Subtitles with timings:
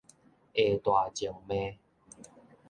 [0.03, 0.03] 下
[0.83, 1.75] 大靜脈